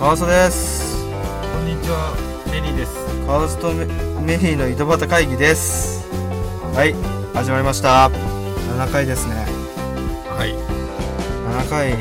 [0.00, 0.96] 川曽です
[1.52, 2.16] こんにちは、
[2.50, 2.94] メリーです。
[3.26, 3.84] 川津とメ
[4.24, 6.08] メリーの井戸端会議です
[6.74, 6.94] はい
[7.36, 9.34] 始まりました7回ですね
[10.24, 10.54] はい。
[10.56, 11.92] 7回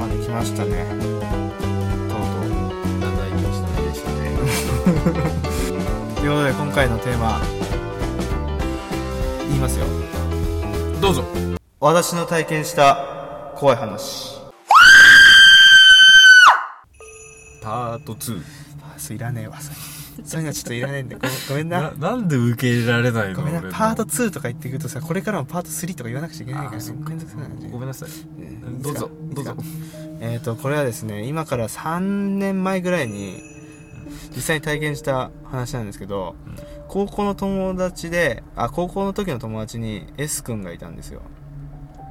[0.00, 0.84] まで来ましたね
[2.10, 2.20] とう
[2.98, 4.34] 長い道のりでしたね。
[4.34, 5.14] とう
[6.16, 7.40] ということで今回のテーマ
[9.46, 9.86] 言いますよ
[11.00, 11.22] どうぞ。
[11.78, 14.37] 私の体験した怖い話
[17.68, 18.42] パート2。
[18.82, 19.76] あそれいらねえわそれ。
[20.24, 21.80] そういうのちょっといらねえんでごめんごめんな。
[21.92, 23.60] な、なんで受け入れられないのごめんな。
[23.62, 26.82] パート2とか言ってくるとさこれからもパート3とか言わなくちゃいけないから。
[26.82, 27.40] ねめんどくさい。
[27.40, 28.08] なごめんなさい。
[28.08, 28.82] うん。
[28.82, 29.56] どうぞどうぞ。
[30.20, 33.40] えっ、とこれはですね今から3年前ぐらいに
[34.34, 36.56] 実際に体験した話なんですけど、うん。
[36.88, 41.20] 高校の友達であ高校の時の友達に S 君がいたんですよ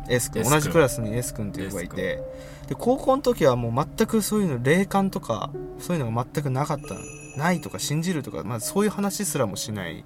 [0.10, 0.60] S 君 S 君。
[0.60, 2.22] 同じクラスに S 君っていう子がいて
[2.68, 6.96] で高校の時はもう全くそういうの霊感とかそういうのが全くなかった
[7.40, 10.04] ないとか信じるとか、まあ、そういう話すらもしないうん。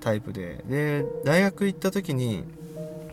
[0.00, 0.64] タイプで。
[0.68, 2.44] で大学行った時に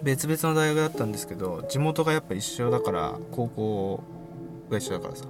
[0.03, 4.03] 別々の大学だったんですけど地元がやっぱ一緒だから高校
[4.69, 5.25] が一緒だからさ。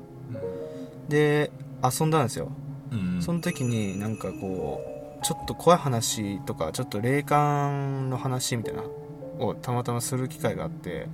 [1.07, 1.51] で
[1.83, 2.51] 遊んだんですよ、
[2.91, 3.21] うん。
[3.21, 4.81] その時になんかこ
[5.21, 8.83] うちょっと怖い話とかちょっと霊感の話みたいな
[9.39, 11.07] をたまたまする機会があって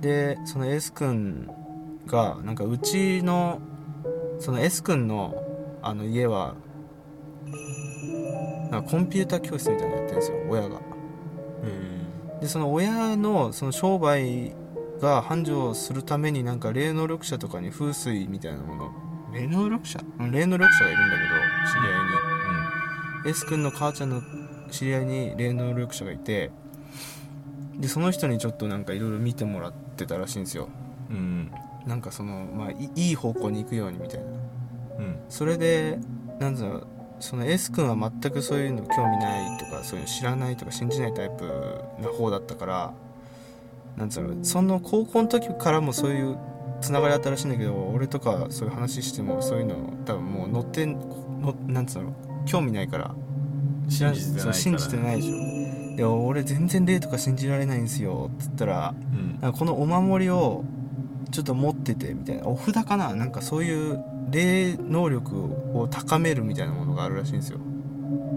[0.00, 1.48] でその S 君
[2.06, 3.60] がなんかうちの
[4.40, 5.34] その S 君の
[5.82, 6.54] あの家は
[8.70, 10.80] なんかコンピューター教室みたいなのやってるんですよ親が。
[11.62, 12.40] うん。
[12.40, 14.54] でその親のその商売
[15.00, 18.92] が繁盛するためになんか霊能力者とかに風水みたいなもの。
[19.32, 20.00] 霊能力者？
[20.20, 21.28] うん霊能力者がいるんだけど
[21.80, 23.30] 知り合いに。
[23.30, 24.22] S 君の母ちゃんの
[24.70, 26.50] 知り合いに霊能力者がいて
[27.82, 30.68] でその人にちょっとなんかいろいろ見てもらってたらしいんですよ
[31.10, 31.16] うん。
[31.16, 31.52] うん。
[31.86, 35.18] なんかそのまあいいい方向に行くようにみたいなうん。
[35.28, 35.98] それで
[36.38, 36.86] なんだろう
[37.18, 41.44] その S 君は全くそういうの興味ないとかそういうの知らないとか信じないタイプ
[42.00, 42.94] な方だったから
[43.96, 46.38] なんつうのその高校の時からもそういう
[46.80, 50.98] つながりあったらしいんだけど俺とかそういう話してもそういうの多分もう乗ってん
[51.40, 52.12] のなんつうの
[52.46, 53.14] 興味ないから
[53.88, 55.61] 信じてない信じてないでしょ
[55.96, 58.30] で俺全然霊とか信じられないんですよ。
[58.34, 58.94] っつったら
[59.42, 59.52] うん。
[59.52, 60.64] このお守りを
[61.30, 62.46] ちょっと持っててみたいな。
[62.46, 63.14] お札かな？
[63.14, 65.36] なんかそういう霊能力
[65.74, 67.58] を高めるみたいなものがあるらしいんですよ。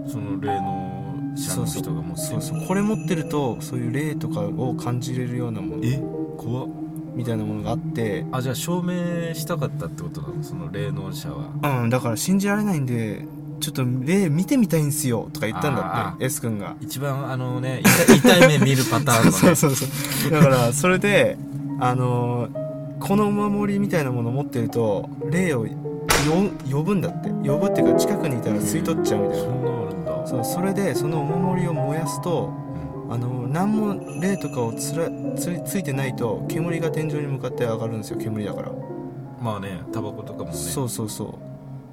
[0.06, 2.66] その霊能者の人が持ってるそうそう。
[2.66, 5.84] これ持ってるとそういう霊とかを感じれるようなもの。
[5.84, 5.98] え？
[6.38, 6.68] 怖っ。
[7.14, 8.26] みたいなものがあって。
[8.30, 10.42] あ、じゃあ証明したかったってことなの？
[10.42, 11.80] その霊能者は。
[11.82, 13.26] うんだから信じられないんで
[13.60, 16.76] ちょっと霊見てみたいんすよとか言ったんだあって S 君が。
[16.80, 19.32] 一番あのね、痛い目見るパターンのね。
[19.38, 20.30] そうそうそう。
[20.30, 21.36] だからそれで
[21.80, 22.66] あのー
[22.98, 25.74] このお守りみたいなもの持ってると霊をよ
[26.70, 27.28] 呼ぶんだって。
[27.28, 29.44] 呼ぶっていうか近くにいたら吸い取っちゃうみたいな。
[29.44, 30.26] そんなのあるんだ。
[30.26, 32.52] そうそれでそのお守りを燃やすと
[33.06, 38.18] うんあの何も霊とかをつらつついてないと煙が天井に向かって上がるんですよ。
[38.18, 38.72] 煙だから、
[39.40, 40.56] まあね、タバコとかもね。
[40.56, 41.34] そうそうそう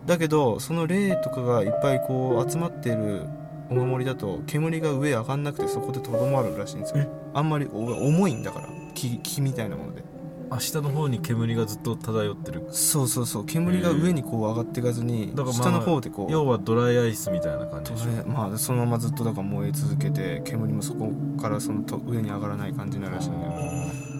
[0.06, 3.25] だけどその霊とかがいっぱいこう集まってる
[3.69, 7.06] お守りだと煙が上上がんなくてそこでとどまるらしいんですよ。
[7.34, 10.03] あんまりお重いんだから木木みたいなもので。
[10.50, 12.68] あ下の方に煙がずっと漂ってる。
[12.69, 13.46] そうそうそう。
[13.46, 23.53] 煙が上にこう上がっていかずに、だからまあ下の方でこう要はドライアイスみたいな感じでまあそのままずっとだから燃え続けて煙もそこからそのと上に上がらない感じになるらしいんだよ。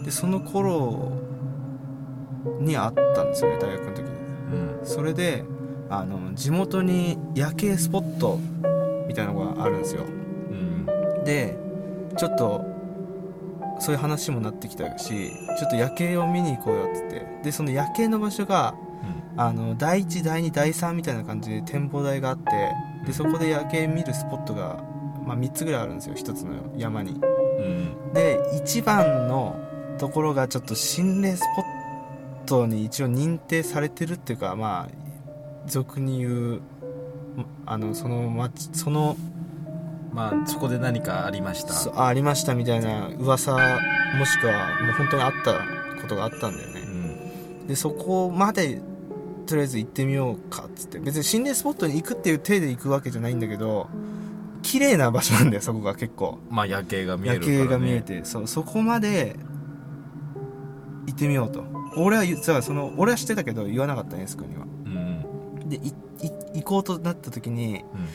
[0.04, 1.12] でその頃
[2.58, 4.10] にあったんですよね大学の時に。
[4.80, 4.86] うん。
[4.86, 5.44] それで
[5.90, 8.38] あの地元に夜景スポット
[9.06, 10.04] みたいなのがあるんですよ。
[10.04, 10.86] うん
[11.24, 11.56] で
[12.16, 12.64] ちょっと
[13.80, 17.34] そういう話もなってきたしちょっと夜景を見に行こうよって言って。
[17.44, 18.74] でその夜景の場所が
[19.36, 22.72] あの第1第2第3みたいな感じで展望台があって
[23.06, 24.82] でそこで夜景見るスポットが、
[25.24, 27.12] まあ、3つぐらいあるんですよ1つの山に。
[27.12, 28.12] うん。
[28.12, 29.56] で一番の
[29.98, 31.64] ところがちょっと心霊スポッ
[32.46, 35.03] トに一応認定されてるっていうかまあ
[35.66, 36.60] 俗に言う
[37.66, 39.16] あのその町その
[40.12, 41.72] まあそこで何かありました？
[41.72, 43.52] そあありましたみたいな噂
[44.16, 45.54] もしくはもう本当にあった
[46.00, 46.80] ことがあったんだようね
[47.64, 47.66] ん。
[47.66, 48.80] でそこまで
[49.46, 50.98] とりあえず行ってみようかっつって。
[51.00, 53.88] 別に心霊スポットに行くっていう体で行くわけじゃないんだけど
[54.62, 56.38] 綺麗な場所なんだよそこが結構。
[56.50, 59.36] まあ夜景が見える夜から、ね、景が見えてそうそこまで
[61.06, 61.64] 行ってみようと。
[61.96, 64.62] 俺は言さその俺は知ってたけど言わなかったねエス君には。
[64.62, 64.73] うん
[65.66, 65.80] で
[66.54, 68.08] 行こうとなった時にうん。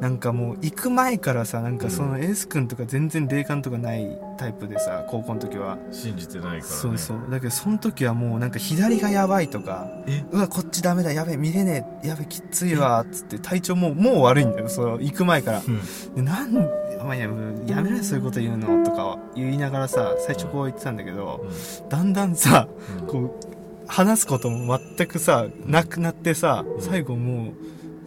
[0.00, 4.06] なんかもう行く前からさなんかその S 君とか全然霊感とかない
[4.36, 5.78] タイプでさ高校の時は。
[5.90, 6.62] 信じてないからね。
[6.62, 7.30] そうそう。
[7.30, 10.22] だけどその時はもうなんか左がやばいとかえ？
[10.32, 15.62] うわこっちダメだやべ見れねえやべきついわっつって体調もうもう悪いんだよそう行く前から。
[15.66, 16.14] うん。
[16.14, 16.56] でなん
[17.00, 17.30] お前や
[17.66, 21.46] やめろよそういうこと言うのとか言いながらさ最初こう言ってたんだけど
[21.88, 22.68] だんだんさ
[23.00, 23.06] うん。
[23.06, 23.55] こう
[23.88, 26.82] 話すことも全くさなくなってさうん。
[26.82, 27.52] 最後もう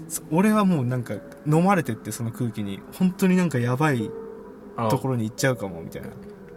[0.09, 1.15] そ俺はもうなんか
[1.47, 2.79] 飲まれてってその空気に。
[2.93, 4.09] 本当になんかやばい
[4.75, 6.09] あところに行っちゃうかもみたいな。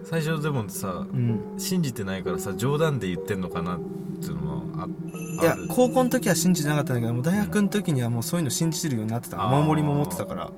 [0.04, 1.54] 最初でもさうん。
[1.58, 3.80] 信じてないからさ冗談で言ってんのかなっ
[4.20, 4.88] ていうのもあ
[5.42, 9.36] いや高校の時は信じてなかったんだけどもう大学の時にはもうそういうの信じてるようになってた。
[9.38, 10.44] 守りも持ってたから。
[10.44, 10.52] だか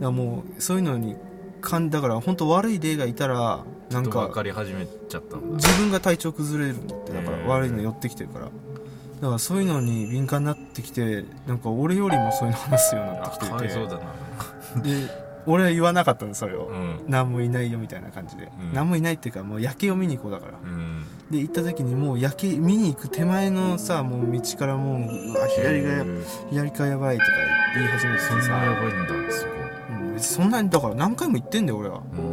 [0.00, 1.16] らもうそういうのに
[1.60, 8.44] かんだから本当悪い例がいたらなんちょっと分かかり始めちゃった自分が体調崩れるんだってだから悪いの寄ってきてるから。
[8.46, 13.50] だからそういうのに敏感になってきてなんか俺よりもそういうの話すようになあってきてて。
[13.50, 14.82] かわいそうだな。
[14.82, 17.00] で俺は言わなかったのそれを、うん。
[17.08, 18.74] 何もいないよみたいな感じで、うん。
[18.74, 20.52] 何もいないっていうかもう夜景を見に行こうだから。
[20.62, 21.04] うん。
[21.30, 26.04] で行った時にもう夜景見に行く手前のさもう道からもううわ左が
[26.50, 27.30] 左かやばいとか
[27.74, 29.50] 言い始めてそんなさやばいんだそこ
[29.90, 32.02] うんそんなにだから何回も行ってんだよ俺は。
[32.14, 32.29] うん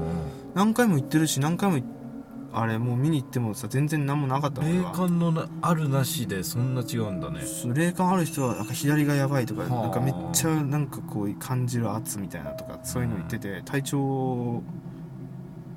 [0.58, 1.84] 何回も行ってるし何回もい
[2.52, 7.42] あれもう見に行ってもさ全然何もなかったの霊感のなあるなしでそんな違うんだね。
[7.76, 9.82] 霊感ある人はなんか左がやばいとかはあ。
[9.84, 14.64] なんかめっちゃなんかこう感じる圧みたいなとかそういうの言ってて体調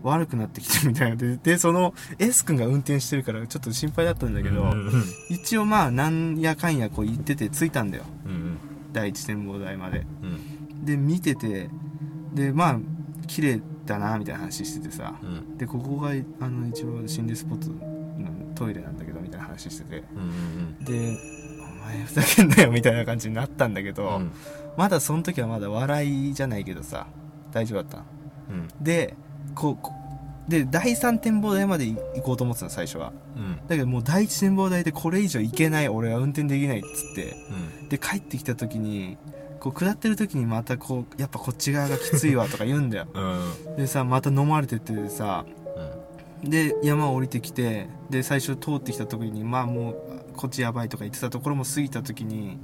[0.03, 8.05] 悪くなってきてみたいなで でその S 君が運転してるからちょっと心配だったんだけど、うん一応まあなんやかんやこう言ってて着いたんだよ。
[8.25, 8.57] うん。
[8.95, 10.07] 第一展望台まで。
[10.23, 10.27] う
[10.83, 10.85] ん。
[10.87, 11.69] で見てて
[12.33, 12.79] でまあ
[13.27, 15.59] 綺麗だなみたいな話しててさうん。
[15.59, 16.11] でここが
[16.41, 20.05] あの一応心霊スポットのトイレなんだけどみたいな話してて。
[20.15, 21.17] うんで
[21.61, 24.33] 「お前ふざけんなよ」みたいな感じになったんだけど、うん。
[24.77, 27.07] まだその時はまだ笑いじゃないけどさ
[27.53, 28.05] 大丈夫だった
[28.51, 28.69] うん。
[28.85, 29.17] で
[29.55, 29.93] こうこ
[30.49, 33.13] で第3展望台まで行こうと思ってたの最初は。
[33.37, 33.57] うん。
[33.67, 37.37] だけどもう第1展望台でこれ以上行けない俺は運転できないっつって。
[37.83, 37.89] うん。
[37.89, 39.17] で帰ってきた時に
[39.61, 43.07] こう下ってる時にまたこうやっぱこっち側がきついわとか言うんだよ。
[43.15, 43.77] うん。
[43.77, 45.45] でさまた飲まれてってさ
[46.43, 49.97] で山を降りてきてで最初通ってきた時にまあもう
[50.37, 52.59] こっちやばいとか言ってたところも過ぎた時に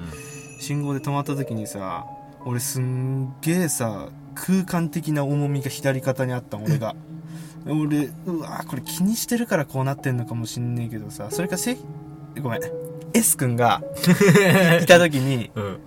[0.58, 2.06] 信号で止まった時にさ
[2.46, 6.96] 俺すんげえさ空間的な重みが左肩にあったの 俺が。
[7.68, 11.76] 俺うわこれ気にしてるからこうなってんのかもしんねえけどさそれかせ
[12.40, 12.85] ごめん
[13.16, 13.82] S 君が
[14.82, 15.78] いた時にうん。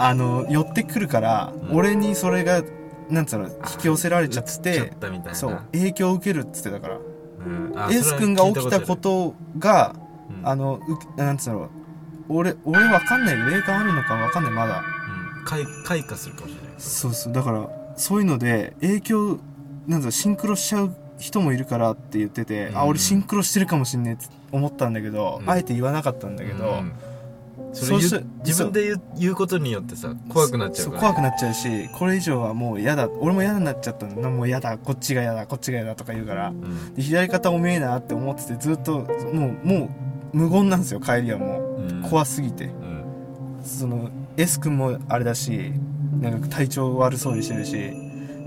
[0.00, 1.76] あの寄ってくるから、うん。
[1.76, 2.62] 俺にそれが
[3.10, 4.92] なんつうの引き寄せられちゃって
[5.32, 6.98] そう影響を受けるっつってたから。
[7.44, 7.72] うん。
[7.76, 9.94] あ S 君が起きたことが
[10.30, 10.48] うん。
[10.48, 10.80] あの
[11.16, 11.68] うなんつうの
[12.28, 14.84] 俺俺わかんないよ霊感あるのかわかんないまだ。
[15.40, 15.44] うん。
[15.44, 16.72] 開開花するかもしれない。
[16.78, 17.32] そうそう。
[17.32, 19.40] だからそういうので影響
[19.88, 22.88] なんだシンクロしちゃう人もいるからって言ってて、あうん。
[22.90, 25.50] 俺シンクロしてるかもしんねえって思ったんだけど、うん。
[25.50, 26.92] あえて言わなかったんだけど、うん。
[27.72, 33.08] そうしう自分で言う言うことによってさ怖くなっちゃうからそ怖くなっちゃうしこれ以上はもう嫌だ。
[33.08, 34.78] 俺も嫌になっちゃったんだもう嫌だ。
[34.78, 35.46] こっちが嫌だ。
[35.46, 36.48] こっちが嫌だとか言うから。
[36.48, 36.94] うん。
[36.94, 39.00] で左肩おめえなって思っててずっと
[39.32, 39.90] もうも
[40.32, 41.00] う無言なんですよ。
[41.00, 41.92] 帰りはもう。
[41.92, 42.04] ん。
[42.04, 42.64] う怖すぎて。
[42.64, 43.04] うん。
[43.64, 45.72] その S 君もあれだし
[46.20, 47.92] なんか体調悪そうにしてるし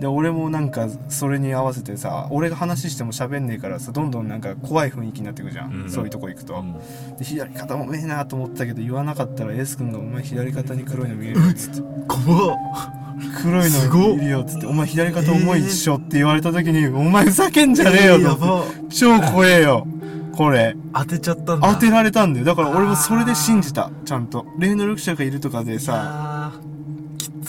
[0.02, 5.92] で俺もなんかそれに合わせてさ俺が話しても喋んねえからさどんどんなんか怖い雰囲気になってくじゃん、うん。
[5.92, 6.74] そういうとこ行くと、うん。
[7.20, 11.54] で左肩もめえなと思ったけど言わなかったら S 君が「お前左肩に黒いの見えるよ」っ？
[11.54, 11.82] つって。
[12.08, 12.58] 怖っ。
[13.44, 18.72] 黒いの見えるよっつって「お前左肩重いっしょ」って言われた時に「お前ふざけんじゃねえよ」やと思っば。
[18.90, 19.86] て超怖えよ。
[20.36, 20.76] これ。
[20.94, 21.74] 当てちゃったんだ。
[21.74, 22.46] 当てられたんだよ。
[22.46, 24.48] だから俺もそれで信じたちゃんと。
[24.58, 26.31] 霊能力者がいるとかでさ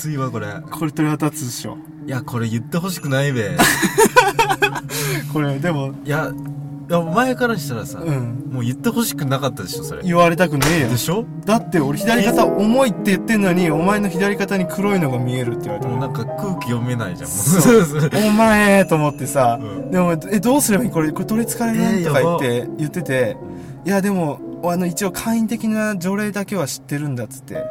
[0.02, 0.48] ついわこれ。
[0.68, 1.78] これ鳥肌立つでしょ。
[2.06, 3.56] いやこれ言ってほしくないべ。
[5.32, 6.32] これでもいや
[6.90, 8.48] いや前からしたらさ、うん。
[8.52, 10.02] もう言ってほしくなかったでしょそれ。
[10.02, 10.88] 言われたくねえよ。
[10.88, 11.24] でしょ？
[11.46, 15.96] だって俺左肩重いって言ってんのにお前の左肩に黒いのが見えるって言われたの。
[15.96, 17.30] もうなんか空気読めないじゃん。
[17.30, 18.10] もうそうそう。
[18.26, 19.90] お前と思ってさ、うん。
[19.92, 20.90] でもえどうすればいい？
[20.90, 23.36] これこれ取りつかれるえーとか言って、言ってて
[23.86, 27.64] いやでもあの一応簡易的な除霊だけは知ってるんだっつって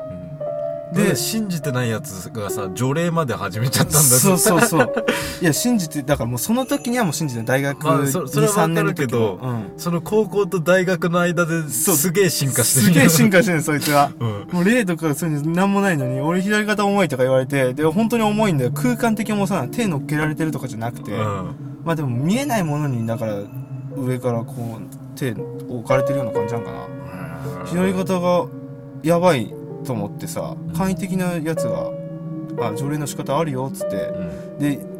[0.94, 4.94] でで信じてないやつがさ除霊まで始めちゃったんだそうそうそう。
[5.42, 9.74] いや信じてだからもうその時にはもう信じて大学まあそそれは23年のわかるけ時どもうん。
[9.78, 12.86] その高校と大学の間ですげえ進化してる。
[12.88, 14.12] すげえ進化してるのそいつは。
[14.20, 14.48] うん。
[14.52, 18.72] もう霊とかそういうの何もないのに俺左肩重いとか言われてで本当に重いんだよ。
[18.72, 21.56] 空間的重さなの手乗っけられてるとかじゃなくて、うん。
[21.86, 23.40] まあでも見えないものにだから
[23.96, 27.66] 上からこう手置かれてるような感じなんかな。
[27.66, 28.46] 左肩が
[29.04, 31.92] やばいと思ってさ簡易的なやつが
[32.60, 33.96] あ条例の仕方あるよっつって。
[33.96, 34.60] うん。
[34.60, 34.92] で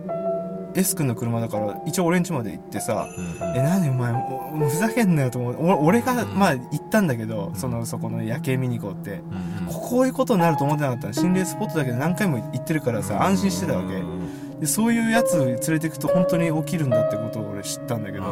[0.74, 5.56] S 君の車だから一応俺ん家まで行ってさうんえなんでお前ふざけんなよと思う。
[5.60, 7.56] お俺がうんまあ行ったんだけどん。
[7.56, 9.22] そのそこの夜景見に行こうって。
[9.62, 9.74] うんうん。
[9.74, 13.96] こういうことになると思ってなかったの心霊スポットだけど何回も行ってるからさ安心してたわけ。
[13.96, 18.24] うんでそういうやつ連れてくと本当に起きるんだってことを俺知ったんだけど。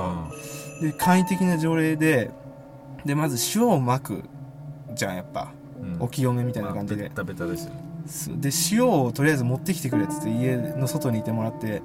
[0.80, 2.30] で簡易的な条例で
[3.04, 4.24] でまず塩をまく
[4.94, 5.52] じゃんやっぱ。
[5.54, 5.59] うん
[6.00, 7.04] お清めみたいな感じで。
[7.04, 7.74] まあベタベタですよ。
[8.38, 11.82] で塩をとりあえず持ってきてくれっつって家の外にいてもらって。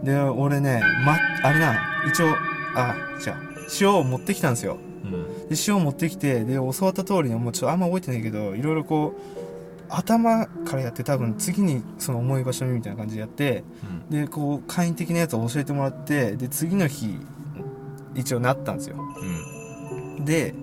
[0.00, 0.04] うん。
[0.04, 2.26] で俺ねまあれな一応
[2.74, 3.36] あじゃあ
[3.80, 4.78] 塩を持ってきたんですよ。
[5.04, 5.48] うん。
[5.48, 9.20] で塩を持ってきてで教わった通りにもうちょっとあんま覚えてないけどいろいろこう
[9.88, 13.64] 頭からやって多分次にその重い場所にみたいな感じでやって
[14.10, 14.20] うん。
[14.22, 17.18] でこう簡易的なやつを教えてもらってで次の日
[18.14, 18.96] 一応なったんですよ。
[20.18, 20.24] うん。
[20.24, 20.54] で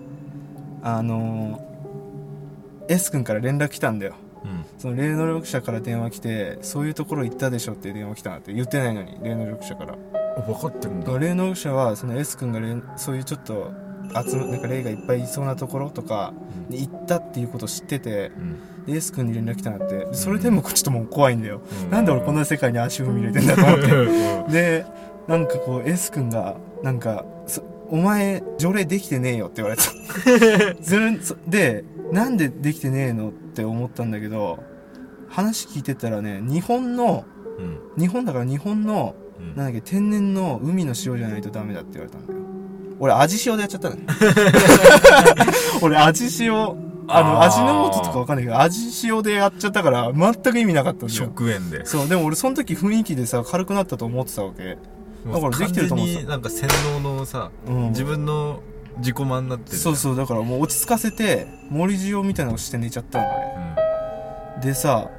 [0.83, 1.68] あのー
[2.89, 4.15] S 君から連絡来たんだよ。
[4.43, 4.65] うん。
[4.77, 9.95] その霊能力者から電話来てそういうところ行ったでしょって電話来たなって言ってないのに霊能力者から。
[10.37, 11.19] あ分かってるんだ。
[11.19, 13.71] 霊能力者はその S 君が霊そういうちょっと
[14.25, 16.33] 集めなんか霊がいっぱいいそうなところとか
[16.67, 18.85] に行ったっていうことを知っててうん。
[18.85, 20.05] で S 君に連絡来たなって。
[20.05, 21.91] でそれでもちょっともう怖いんだよ、うん。
[21.91, 23.91] なんで俺こんな世界に足踏み入れてんだと思って。
[23.91, 24.49] うん。
[24.51, 24.85] で
[25.27, 29.83] なんかこう S 君がなんかそお前条例できてねえよって言われた。
[31.47, 34.63] でなんでできてねえのって思ったんだけど
[35.29, 37.25] 話聞いてたらね日本の
[37.57, 38.01] うん。
[38.01, 39.55] 日本だから日本のうん。
[39.55, 42.39] なんだっけ天然の海の塩じゃないとダメだって言われたんだよ。
[42.99, 43.95] 俺味塩でやっちゃったの
[45.81, 46.53] 俺味塩
[47.07, 51.19] あの味の素とかわかんないけど味塩でやっちゃったから全く意味なかったんだよ。
[51.19, 51.85] 食塩で。
[51.85, 54.77] そうでも俺その時雰囲気でさ軽くなったと思ってたわけ。
[55.25, 56.29] だからできてると思ってた。
[56.29, 56.67] なんか洗
[57.01, 57.89] 脳のさうん。
[57.89, 58.61] 自分の
[58.99, 63.75] 自己満になってるそうそうだからもう落ち着かせて森塩みたいなのをして寝ちゃったのね
[64.55, 64.61] うん。
[64.61, 65.09] でさ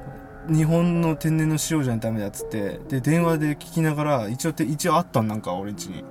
[0.49, 6.03] 日本の天然の塩じゃダメだっつってで電話で聞きながら一応て一応あったんなんか俺んちに。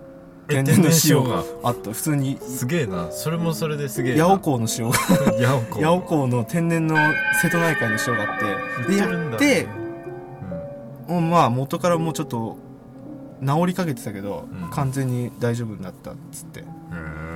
[0.49, 1.93] え天然の塩があった。
[1.93, 3.11] 普通にすげえな。
[3.12, 4.25] それもそれですげえな。
[4.25, 4.97] 八尾港の塩が。
[5.41, 5.81] ヤオコ。
[5.81, 6.97] 八尾港の天然の
[7.41, 8.93] 瀬戸内海の塩があって。
[8.93, 9.69] でやって、
[11.07, 12.59] もうまあ元からもうちょっと
[13.45, 14.71] 治りかけてたけど、うん。
[14.71, 16.61] 完全に大丈夫になったっつって。
[16.61, 17.30] うん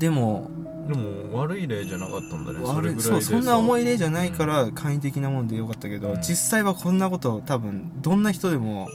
[0.00, 0.50] でも
[0.88, 2.66] でも悪い例じゃなかったんだね。
[2.66, 6.20] それぐらいでそうそんな重い例じゃないかうら簡易的なもんでよかったけど、うん。
[6.22, 8.88] 実際はこんなこと多分どんな人でも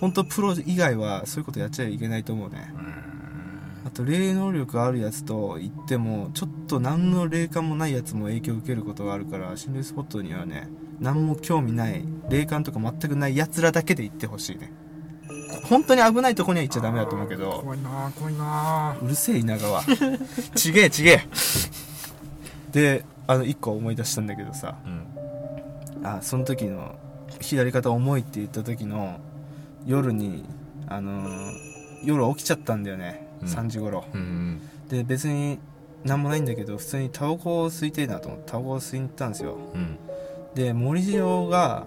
[0.00, 2.72] 本当プロ以外はそういうことやっちゃいけないと思うね。
[3.86, 10.68] あと霊能力あるやつと言ってもちょっと何の霊感もないやつも影響を受けることがあるから心霊スポットにはね
[11.00, 14.72] 何も興味ない霊感とか全くないやつらだけで行ってほしいね
[15.64, 17.60] 本当に危ないとこには行っちゃダメだと思うけど。
[17.62, 18.96] 怖いな怖いな。
[19.00, 19.82] うるせえ稲川
[20.54, 21.28] ちげえちげえ。
[22.72, 24.76] であの一個思い出したんだけどさ。
[24.84, 26.06] うん。
[26.06, 26.96] あその時の
[27.40, 29.20] 左肩重いって言った時の
[29.86, 30.44] 夜に
[30.86, 33.48] あのー夜起きちゃったんだよね、うん。
[33.48, 34.04] 3時頃。
[34.12, 35.58] うんで別に
[36.04, 39.56] 何もないんだけど普通にタバコを吸いたいなと思ってタバコを吸いに行ったんですよ。
[39.74, 39.96] うん。
[40.54, 41.86] で森塩が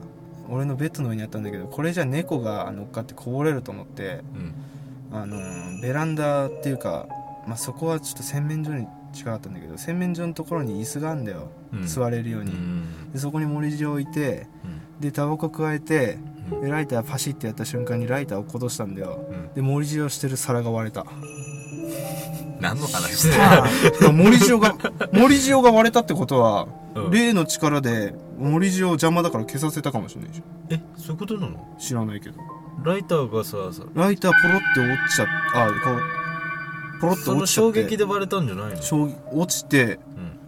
[0.50, 4.54] 俺のベッドの上にあったんだけどこれじゃ猫が乗っかってこぼれると思ってうん。
[5.12, 7.08] あのーベランダっていうか、
[7.48, 11.88] まあ、そこはちょっと洗面所に近かったんだけど洗面所のところに椅子があるんだよ、うん。
[11.88, 13.12] 座れるよううに、ん。
[13.14, 14.48] でそこに森塩置いて
[15.00, 16.18] でタバコ加えて
[16.52, 16.62] うん。
[16.62, 19.26] でライターパシッてやった瞬間にライターを落っことしたんだよ。
[19.30, 19.54] うん。
[19.54, 21.06] で森塩してる皿が割れた。
[22.60, 24.76] 何の話して森塩が
[25.14, 27.12] 森塩が割れたってことは、うん。
[27.12, 31.48] 霊の力で森塩邪魔だから消させたかもしれないじゃえそういうことなの？
[31.48, 32.40] ん知らないけど。
[32.84, 35.92] ライターがささライターポロって落ちちゃっあこ
[36.98, 37.80] うポロってその落ちちゃって。
[37.82, 38.82] 衝撃で割れたんじゃないの？
[38.82, 40.00] 衝撃落ちて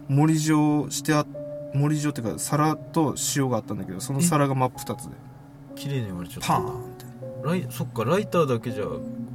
[0.08, 0.16] うん。
[0.16, 1.26] 森塩してあ
[1.74, 5.16] 森塩っていうか皿と塩があったんだけどその皿が真っ二つで。
[5.74, 6.48] 綺麗に割れちゃった。
[6.48, 7.04] パーンって。
[7.42, 8.84] ライそっかライターだけじゃ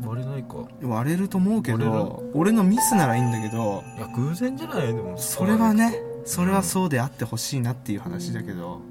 [0.06, 0.58] 割れないか。
[0.82, 1.96] 割れると思うけ割れる？
[1.96, 3.84] ど俺のミスならいいんだけど。
[3.98, 4.88] いや偶然じゃない？
[4.88, 8.82] でもそれはねそれはそうであってほしいなっていう話だけど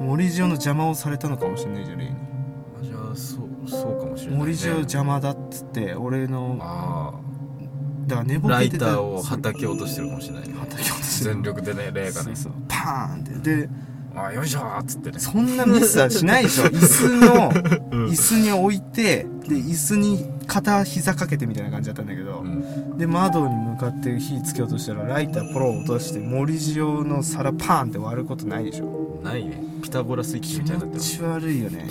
[0.00, 2.10] 森塩の邪魔をされたのかもしれないじゃん例に。
[2.80, 7.14] あじゃあそうそうかもしれない、ね、森塩邪魔だっつって俺のあ
[8.06, 10.54] だから寝あぼけてたライターを叩き落としてるかもしれないね。
[10.54, 11.34] 叩き落としてる。
[11.34, 12.24] 全力でね霊がね。
[12.24, 12.52] そうそう。
[12.68, 13.56] パーンって。
[13.56, 13.68] で
[14.14, 15.18] あよいしょーっつってね。
[15.18, 16.64] そんなミスはしないでしょ。
[16.70, 22.98] 椅子の椅子に置いてで椅子に片膝かけてみたいな感じだったんだけど、うん。
[22.98, 29.20] で窓に向かって火つけようとしたらライターポロを落として森塩の皿パーンって割ることないでしょ。
[29.24, 29.62] ないね。
[29.82, 31.86] ピタゴラスイッチ気みたいになってる持ち悪いよね。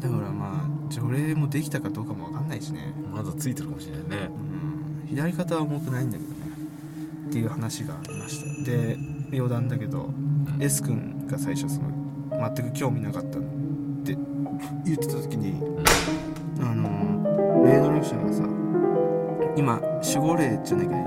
[0.00, 2.92] だからまあ除霊もできたかどうかも分かんないしね。
[3.14, 4.30] まだついてるかもしれないね。
[5.02, 5.08] うん。
[5.08, 6.36] 左肩は重くないんだけどね。
[7.28, 8.70] っていう話がありました。
[8.70, 8.96] で
[9.32, 10.10] 余談だけど
[10.60, 11.88] S 君が最初その
[12.54, 13.42] 全く興味なかったっ
[14.04, 14.16] て
[14.84, 16.64] 言ってた時にうん。
[16.64, 18.42] あの霊能力者がさ
[19.56, 20.98] 今守護霊じゃなきゃ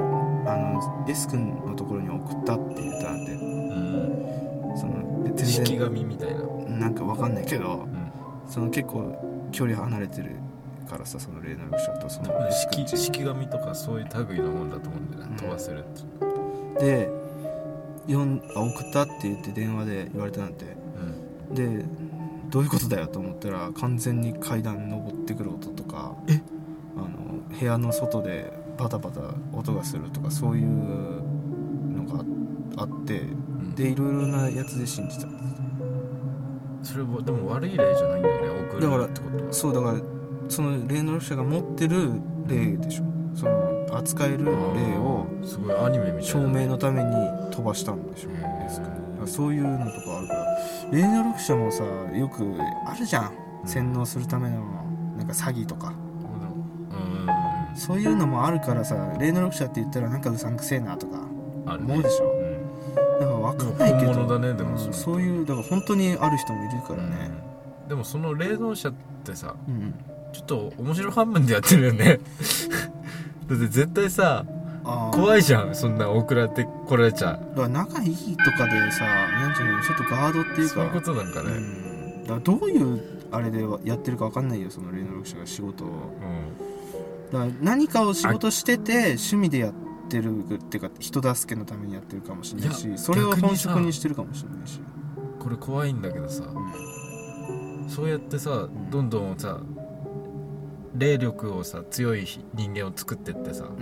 [0.54, 3.32] あの S 君のところに送ったって言ったなんて。
[3.34, 4.78] うん。
[4.78, 6.42] その全然神みたいな。
[6.68, 8.12] なんかわかんないけどうん。
[8.48, 10.36] その結構距離離れてる
[10.90, 15.36] からさその霊能力者とその式式神とかそういう類のもんだと思うんだようん。
[15.36, 17.21] な飛ばせるってで
[18.08, 19.04] よんあ送った？
[19.04, 20.66] って言って電話で言われたなんて。
[21.50, 21.56] うん。
[21.56, 21.86] で
[22.50, 23.08] どういうことだよ？
[23.08, 26.42] と思ったら完全に階段登ってくる音とかえ？
[26.98, 27.08] あの
[27.58, 29.22] 部屋の外でバタバタ
[29.54, 32.26] 音がするとかそういうのが
[32.78, 33.76] あってうん。
[33.76, 35.28] でいろいろなやつで信じた
[36.84, 39.54] それはでも悪い例じゃないんだよね送るだからってことは。
[39.54, 40.02] そうだから
[40.50, 42.12] その霊能力者が持ってる
[42.48, 43.04] 霊でしょ。
[43.34, 44.52] その扱える霊
[44.98, 47.12] をすごいアニメみたいな証明のために
[47.52, 50.58] 飛ばしたんでしょへーですからだからそういうのとかあるから。
[50.92, 52.44] 霊能力者もさよく
[52.88, 53.32] あるじゃん。
[53.64, 53.68] うん。
[53.68, 54.66] 洗脳するための
[55.18, 55.94] なんか詐欺とか。
[56.92, 57.78] うん。
[57.78, 61.20] そういうのもあるからさ霊能力者って言ったらなんかうさんくせえなとか。
[61.66, 62.26] 思うでしょ？
[62.26, 63.20] うん。
[63.20, 64.40] だから分かんないけど。
[64.40, 67.32] ねでもうんそういうだから本当にある人もいるからね。
[67.84, 67.90] うん。
[67.90, 68.94] でもその霊能者っ
[69.24, 69.94] てさうん。
[70.34, 72.18] ちょっと面白半分でやってるよね
[73.52, 74.46] だって絶対さ
[75.12, 77.34] 怖いじゃんそんな送られてこられちゃ。
[77.34, 80.74] だから仲いいとかでさなんていうのちょっとガードっていうか。
[80.74, 81.50] そういうことなんかね。
[81.50, 82.24] うん。
[82.24, 85.88] だからどういうあれでやってるか分かんないよその霊能力者が仕事を。
[85.88, 87.32] うん。
[87.32, 89.74] だから何かを仕事してて趣味でやっ
[90.10, 94.82] てるっていうか人助けのためにやってるかもしれないしそれを本職にしてるかもしれないし、
[95.40, 96.44] これ怖いんだけどさ
[97.88, 98.90] そうやってさん。
[98.90, 99.60] どんどんさ
[100.96, 103.66] 霊力をさ強い人間を作ってってさ。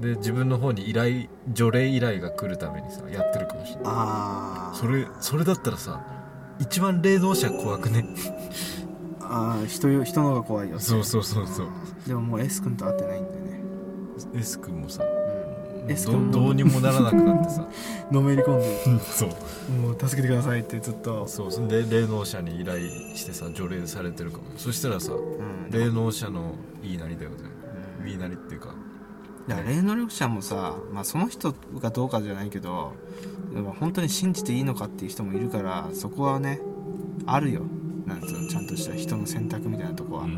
[0.00, 4.76] で自分の方に依頼除霊依頼が来るためにさやってるかもしれない。
[4.76, 6.04] それそれだったらさ
[6.58, 8.04] 一番霊能者怖くね？
[9.20, 10.78] あー人よ人の方が怖いよ。
[10.78, 11.68] そうそうそうそう。
[12.06, 13.60] でももう S 君と会ってないんでね、
[14.34, 15.02] S 君もさ
[15.86, 17.66] うん、S どうにもならなくなってさ。
[18.10, 19.00] のめり込んで。
[19.04, 19.72] そう。
[19.72, 24.44] もう助けてくださいってずっと、そうそんで霊能者に依頼してさ除霊されてるかも。
[24.56, 27.36] そしたらさうん、霊能者の言いなりだよね。
[28.00, 28.04] うん。
[28.06, 28.74] 言いなりっていうか。
[29.48, 32.94] だから霊能力者もさ、まあ、その人がどうかじゃないけど
[33.78, 36.60] 本当に信じていいのかっていう人もいるからそこはね
[37.26, 37.62] あるよ。
[38.06, 40.28] なんつうのちゃんとした人の選択みたいなとこは、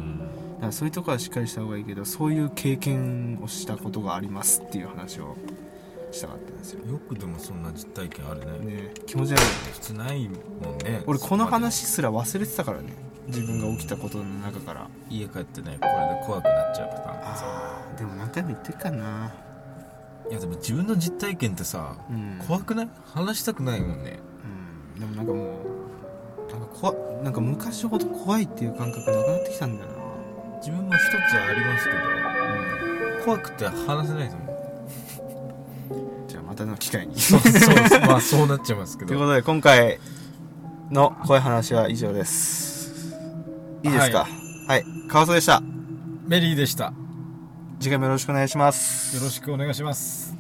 [0.59, 5.37] だからそういうとこはしっかりした方がいいけどそういう経験をしたことがありますっていう話を
[6.11, 6.85] したかったんですよ。
[6.91, 8.73] よくでもそんな実体験あるね。
[8.83, 8.95] ね。
[9.07, 9.43] 気持ち悪い
[9.73, 10.37] 普通ないも
[10.73, 11.03] んね。
[11.07, 12.93] 俺この話そすら忘れてたからね。
[13.27, 14.89] 自分が起きたことの中から。
[15.11, 17.17] 家帰ってねこれで怖くなっちゃうパターン。
[17.19, 19.33] ああでも何回も言ってるからな。
[20.31, 22.39] いやでも自分の実体験ってさうん。
[22.47, 22.89] 怖くない？
[23.05, 24.19] 話したくないもんね。
[24.97, 25.01] うん。
[25.01, 25.45] でもなんかも
[26.49, 29.98] うなんか怖なんか昔ほど怖いっていう感覚なくなってきたんだよな
[30.59, 31.99] 自分も一つありますけど
[33.25, 34.49] 怖くて話せないと思う。
[36.29, 37.19] じゃあまたの機会に。
[37.19, 39.09] そうそうまあそうなっちゃいますけど。
[39.09, 39.99] ということで今回
[40.91, 43.15] の怖い話は以上です。
[43.83, 44.27] いいですか？
[44.67, 45.63] はい、川瀬でした。
[46.27, 46.93] メリーでした。
[46.93, 46.95] よ
[47.81, 49.17] 次回もよろしくお願いします。
[49.23, 50.38] ろしくお願いします